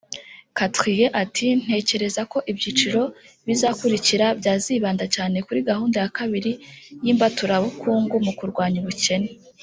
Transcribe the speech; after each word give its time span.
Katrien 0.57 1.11
ati 1.23 1.47
“Ntekereza 1.61 2.21
ko 2.31 2.37
ibyiciro 2.51 3.01
bizakurikira 3.47 4.25
byazibanda 4.39 5.05
cyane 5.15 5.37
kuri 5.47 5.59
Gahunda 5.69 5.97
ya 6.03 6.09
kabiri 6.17 6.51
y’imbaturabukungu 7.05 8.15
mu 8.25 8.33
kurwanya 8.39 8.79
ubukene 8.81 9.29